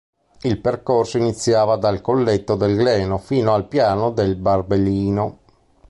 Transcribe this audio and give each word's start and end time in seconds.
Il 0.41 0.59
percorso 0.59 1.19
iniziava 1.19 1.75
dal 1.75 2.01
Colletto 2.01 2.55
del 2.55 2.75
Gleno 2.75 3.19
fino 3.19 3.53
al 3.53 3.67
piano 3.67 4.09
del 4.09 4.35
Barbellino. 4.35 5.41